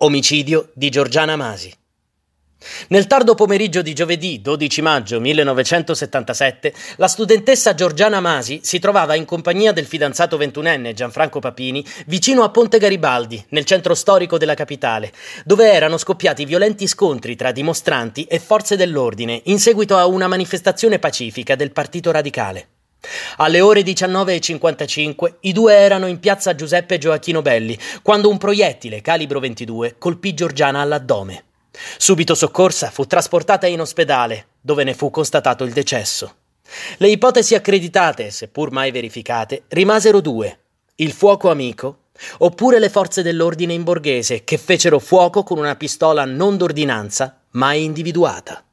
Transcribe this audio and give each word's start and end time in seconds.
Omicidio 0.00 0.70
di 0.74 0.90
Giorgiana 0.90 1.34
Masi. 1.34 1.74
Nel 2.90 3.08
tardo 3.08 3.34
pomeriggio 3.34 3.82
di 3.82 3.94
giovedì 3.94 4.40
12 4.40 4.80
maggio 4.80 5.18
1977, 5.18 6.72
la 6.98 7.08
studentessa 7.08 7.74
Giorgiana 7.74 8.20
Masi 8.20 8.60
si 8.62 8.78
trovava 8.78 9.16
in 9.16 9.24
compagnia 9.24 9.72
del 9.72 9.86
fidanzato 9.86 10.36
ventunenne 10.36 10.94
Gianfranco 10.94 11.40
Papini 11.40 11.84
vicino 12.06 12.44
a 12.44 12.50
Ponte 12.50 12.78
Garibaldi, 12.78 13.44
nel 13.48 13.64
centro 13.64 13.96
storico 13.96 14.38
della 14.38 14.54
capitale, 14.54 15.12
dove 15.44 15.72
erano 15.72 15.98
scoppiati 15.98 16.44
violenti 16.44 16.86
scontri 16.86 17.34
tra 17.34 17.50
dimostranti 17.50 18.22
e 18.22 18.38
forze 18.38 18.76
dell'ordine 18.76 19.40
in 19.46 19.58
seguito 19.58 19.96
a 19.96 20.06
una 20.06 20.28
manifestazione 20.28 21.00
pacifica 21.00 21.56
del 21.56 21.72
Partito 21.72 22.12
Radicale. 22.12 22.68
Alle 23.40 23.60
ore 23.60 23.82
19.55 23.82 25.34
i 25.40 25.52
due 25.52 25.72
erano 25.72 26.08
in 26.08 26.18
piazza 26.18 26.56
Giuseppe 26.56 26.98
Gioacchino 26.98 27.40
Belli 27.40 27.78
quando 28.02 28.28
un 28.28 28.36
proiettile 28.36 29.00
calibro 29.00 29.38
22 29.38 29.94
colpì 29.96 30.34
Giorgiana 30.34 30.80
all'addome. 30.80 31.44
Subito 31.98 32.34
soccorsa 32.34 32.90
fu 32.90 33.06
trasportata 33.06 33.68
in 33.68 33.80
ospedale, 33.80 34.46
dove 34.60 34.82
ne 34.82 34.92
fu 34.92 35.10
constatato 35.10 35.62
il 35.62 35.72
decesso. 35.72 36.34
Le 36.96 37.08
ipotesi 37.08 37.54
accreditate, 37.54 38.30
seppur 38.30 38.72
mai 38.72 38.90
verificate, 38.90 39.62
rimasero 39.68 40.20
due: 40.20 40.58
il 40.96 41.12
fuoco 41.12 41.48
amico 41.48 42.06
oppure 42.38 42.80
le 42.80 42.88
forze 42.88 43.22
dell'ordine 43.22 43.72
in 43.72 43.84
borghese 43.84 44.42
che 44.42 44.58
fecero 44.58 44.98
fuoco 44.98 45.44
con 45.44 45.58
una 45.58 45.76
pistola 45.76 46.24
non 46.24 46.56
d'ordinanza 46.56 47.40
mai 47.50 47.84
individuata. 47.84 48.64